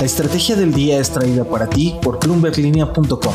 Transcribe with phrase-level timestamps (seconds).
[0.00, 3.34] La estrategia del día es traída para ti por bloomberglinea.com.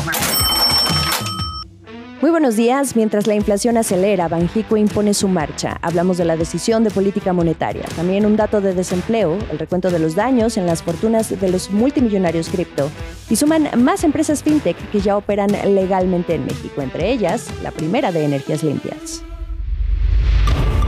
[2.20, 2.96] Muy buenos días.
[2.96, 5.78] Mientras la inflación acelera, Banjico impone su marcha.
[5.80, 7.84] Hablamos de la decisión de política monetaria.
[7.94, 11.70] También un dato de desempleo, el recuento de los daños en las fortunas de los
[11.70, 12.90] multimillonarios cripto.
[13.30, 18.10] Y suman más empresas fintech que ya operan legalmente en México, entre ellas la primera
[18.10, 19.22] de energías limpias.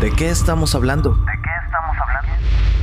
[0.00, 1.16] ¿De qué estamos hablando?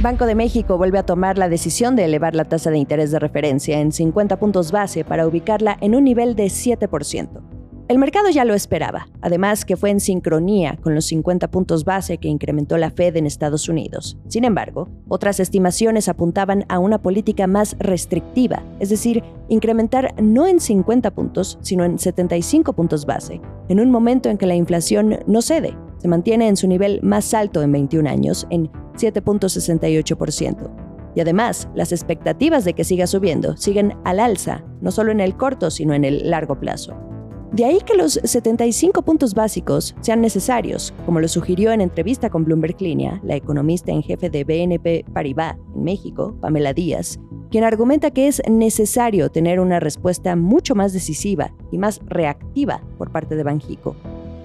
[0.05, 3.17] Banco de México vuelve a tomar la decisión de elevar la tasa de interés de
[3.17, 7.41] referencia en 50 puntos base para ubicarla en un nivel de 7%.
[7.87, 12.19] El mercado ya lo esperaba, además que fue en sincronía con los 50 puntos base
[12.19, 14.15] que incrementó la Fed en Estados Unidos.
[14.27, 20.59] Sin embargo, otras estimaciones apuntaban a una política más restrictiva, es decir, incrementar no en
[20.59, 25.41] 50 puntos, sino en 75 puntos base, en un momento en que la inflación no
[25.41, 30.85] cede, se mantiene en su nivel más alto en 21 años, en 7.68%.
[31.15, 35.37] Y además, las expectativas de que siga subiendo siguen al alza, no solo en el
[35.37, 36.93] corto, sino en el largo plazo.
[37.53, 42.43] De ahí que los 75 puntos básicos sean necesarios, como lo sugirió en entrevista con
[42.43, 47.17] Bloomberg Linea la economista en jefe de BNP Paribas en México, Pamela Díaz,
[47.49, 53.13] quien argumenta que es necesario tener una respuesta mucho más decisiva y más reactiva por
[53.13, 53.95] parte de Banjico.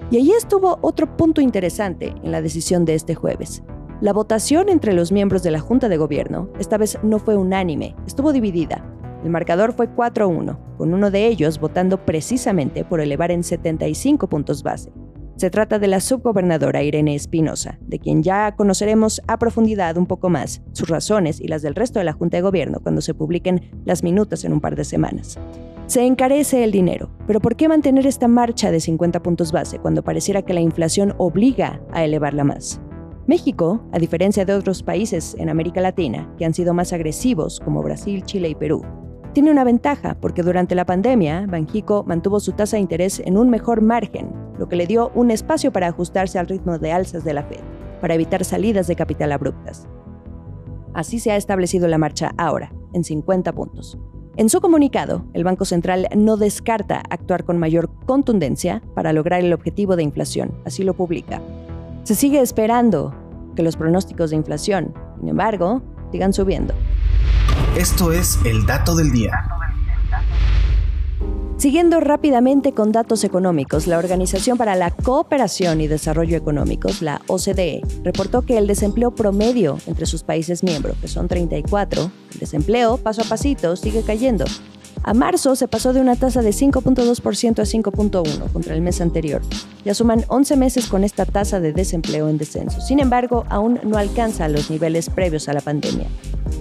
[0.09, 3.61] Y ahí estuvo otro punto interesante en la decisión de este jueves.
[4.01, 7.95] La votación entre los miembros de la Junta de Gobierno esta vez no fue unánime,
[8.07, 8.83] estuvo dividida.
[9.23, 14.63] El marcador fue 4-1, con uno de ellos votando precisamente por elevar en 75 puntos
[14.63, 14.91] base.
[15.35, 20.29] Se trata de la subgobernadora Irene Espinosa, de quien ya conoceremos a profundidad un poco
[20.29, 23.69] más sus razones y las del resto de la Junta de Gobierno cuando se publiquen
[23.85, 25.37] las minutas en un par de semanas.
[25.85, 30.03] Se encarece el dinero, pero ¿por qué mantener esta marcha de 50 puntos base cuando
[30.03, 32.81] pareciera que la inflación obliga a elevarla más?
[33.27, 37.83] México, a diferencia de otros países en América Latina que han sido más agresivos como
[37.83, 38.83] Brasil, Chile y Perú,
[39.33, 43.49] tiene una ventaja porque durante la pandemia Banjico mantuvo su tasa de interés en un
[43.49, 47.33] mejor margen, lo que le dio un espacio para ajustarse al ritmo de alzas de
[47.33, 47.61] la Fed,
[48.01, 49.87] para evitar salidas de capital abruptas.
[50.93, 53.97] Así se ha establecido la marcha ahora, en 50 puntos.
[54.35, 59.53] En su comunicado, el Banco Central no descarta actuar con mayor contundencia para lograr el
[59.53, 61.41] objetivo de inflación, así lo publica.
[62.03, 63.13] Se sigue esperando
[63.55, 66.73] que los pronósticos de inflación, sin embargo, sigan subiendo.
[67.77, 69.31] Esto es el dato del día.
[71.57, 77.81] Siguiendo rápidamente con datos económicos, la Organización para la Cooperación y Desarrollo Económicos, la OCDE,
[78.03, 83.21] reportó que el desempleo promedio entre sus países miembros, que son 34, el desempleo paso
[83.21, 84.45] a pasito sigue cayendo
[85.03, 89.41] a marzo se pasó de una tasa de 5.2% a 5.1% contra el mes anterior.
[89.83, 92.81] Ya suman 11 meses con esta tasa de desempleo en descenso.
[92.81, 96.07] Sin embargo, aún no alcanza los niveles previos a la pandemia.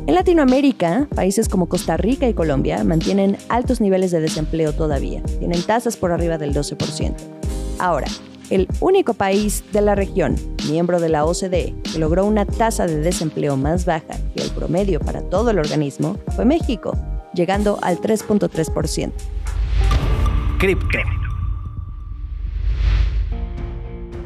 [0.06, 5.22] En Latinoamérica, países como Costa Rica y Colombia mantienen altos niveles de desempleo todavía.
[5.38, 7.14] Tienen tasas por arriba del 12%.
[7.78, 8.06] Ahora,
[8.50, 10.34] el único país de la región,
[10.68, 14.98] miembro de la OCDE, que logró una tasa de desempleo más baja que el promedio
[15.00, 16.96] para todo el organismo fue México,
[17.34, 19.12] llegando al 3.3%.
[20.58, 20.98] Cripto.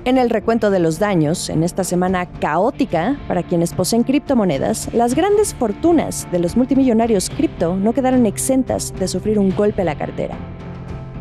[0.07, 5.15] En el recuento de los daños, en esta semana caótica para quienes poseen criptomonedas, las
[5.15, 9.97] grandes fortunas de los multimillonarios cripto no quedaron exentas de sufrir un golpe a la
[9.97, 10.37] cartera.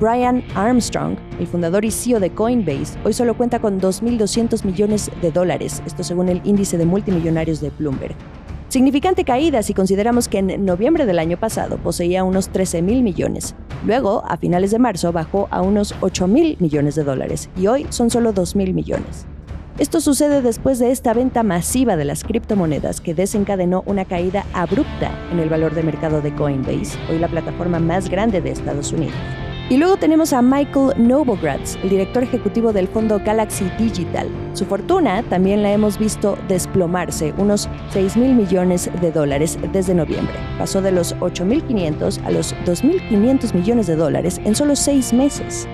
[0.01, 5.31] Brian Armstrong, el fundador y CEO de Coinbase, hoy solo cuenta con 2.200 millones de
[5.31, 8.15] dólares, esto según el índice de multimillonarios de Bloomberg.
[8.73, 13.53] Significante caída si consideramos que en noviembre del año pasado poseía unos 13 mil millones.
[13.85, 17.85] Luego, a finales de marzo, bajó a unos 8 mil millones de dólares y hoy
[17.89, 19.27] son solo 2 mil millones.
[19.77, 25.11] Esto sucede después de esta venta masiva de las criptomonedas que desencadenó una caída abrupta
[25.31, 29.13] en el valor de mercado de Coinbase, hoy la plataforma más grande de Estados Unidos.
[29.73, 34.29] Y luego tenemos a Michael Novogratz, el director ejecutivo del fondo Galaxy Digital.
[34.53, 40.35] Su fortuna también la hemos visto desplomarse, unos 6 mil millones de dólares desde noviembre.
[40.59, 45.67] Pasó de los 8.500 a los 2.500 millones de dólares en solo seis meses.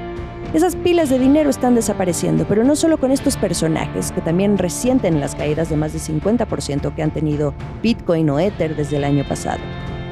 [0.53, 5.19] Esas pilas de dinero están desapareciendo, pero no solo con estos personajes, que también resienten
[5.19, 7.53] las caídas de más de 50% que han tenido
[7.83, 9.59] Bitcoin o Ether desde el año pasado.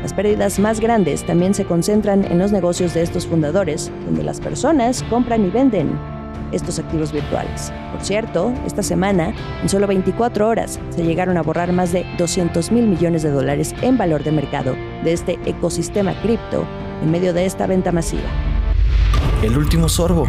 [0.02, 4.40] Las pérdidas más grandes también se concentran en los negocios de estos fundadores, donde las
[4.40, 5.98] personas compran y venden
[6.52, 7.74] estos activos virtuales.
[7.92, 12.72] Por cierto, esta semana, en solo 24 horas, se llegaron a borrar más de 200
[12.72, 16.66] mil millones de dólares en valor de mercado de este ecosistema cripto
[17.02, 18.30] en medio de esta venta masiva.
[19.44, 20.26] El último sorbo.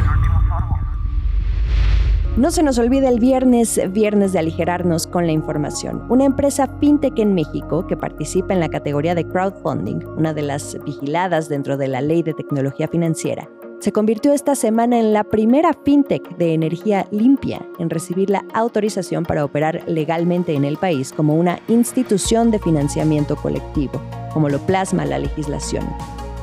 [2.39, 6.07] No se nos olvide el viernes, viernes de aligerarnos con la información.
[6.09, 10.79] Una empresa fintech en México que participa en la categoría de crowdfunding, una de las
[10.85, 13.49] vigiladas dentro de la ley de tecnología financiera,
[13.81, 19.25] se convirtió esta semana en la primera fintech de energía limpia en recibir la autorización
[19.25, 24.01] para operar legalmente en el país como una institución de financiamiento colectivo,
[24.33, 25.85] como lo plasma la legislación.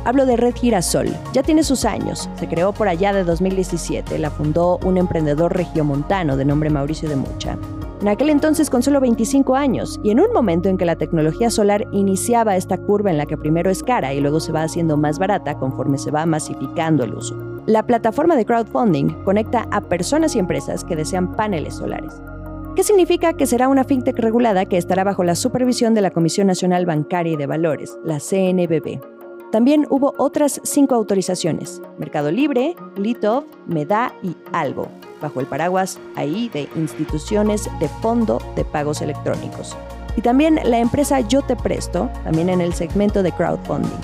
[0.06, 1.08] Hablo de Red Girasol.
[1.34, 2.30] Ya tiene sus años.
[2.36, 4.20] Se creó por allá de 2017.
[4.20, 7.58] La fundó un emprendedor regiomontano de nombre Mauricio de Mucha.
[8.02, 11.50] En aquel entonces con solo 25 años y en un momento en que la tecnología
[11.50, 14.96] solar iniciaba esta curva en la que primero es cara y luego se va haciendo
[14.96, 17.36] más barata conforme se va masificando el uso.
[17.66, 22.22] La plataforma de crowdfunding conecta a personas y empresas que desean paneles solares.
[22.76, 26.46] ¿Qué significa que será una fintech regulada que estará bajo la supervisión de la Comisión
[26.46, 29.15] Nacional Bancaria y de Valores, la CNBB?
[29.56, 34.90] También hubo otras cinco autorizaciones, Mercado Libre, Litov, Meda y Algo,
[35.22, 39.78] bajo el paraguas ahí de instituciones de fondo de pagos electrónicos.
[40.18, 44.02] Y también la empresa Yo Te Presto, también en el segmento de crowdfunding.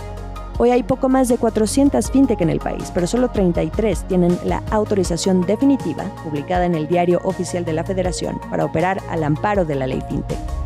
[0.57, 4.63] Hoy hay poco más de 400 fintech en el país, pero solo 33 tienen la
[4.71, 9.75] autorización definitiva, publicada en el Diario Oficial de la Federación, para operar al amparo de
[9.75, 10.60] la ley fintech.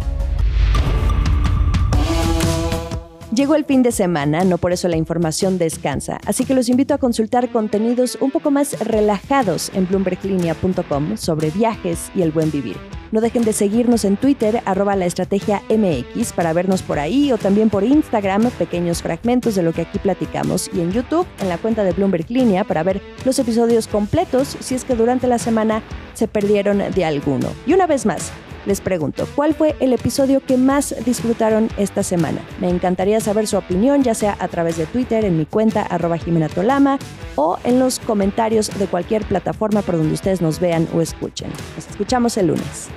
[3.35, 6.93] Llegó el fin de semana, no por eso la información descansa, así que los invito
[6.93, 12.77] a consultar contenidos un poco más relajados en bloomberglinea.com sobre viajes y el buen vivir.
[13.11, 17.37] No dejen de seguirnos en Twitter, arroba la estrategia MX, para vernos por ahí o
[17.37, 21.57] también por Instagram, pequeños fragmentos de lo que aquí platicamos, y en YouTube, en la
[21.57, 25.83] cuenta de Bloomberg Línea, para ver los episodios completos si es que durante la semana
[26.13, 27.49] se perdieron de alguno.
[27.67, 28.31] Y una vez más,
[28.65, 32.41] les pregunto, ¿cuál fue el episodio que más disfrutaron esta semana?
[32.59, 36.17] Me encantaría saber su opinión, ya sea a través de Twitter, en mi cuenta arroba
[36.17, 36.99] Jimena Tolama,
[37.35, 41.49] o en los comentarios de cualquier plataforma por donde ustedes nos vean o escuchen.
[41.75, 42.89] Nos escuchamos el lunes.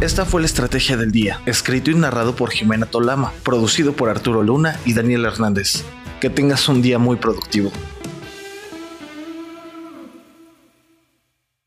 [0.00, 4.44] Esta fue la estrategia del día, escrito y narrado por Jimena Tolama, producido por Arturo
[4.44, 5.82] Luna y Daniel Hernández.
[6.20, 7.72] Que tengas un día muy productivo.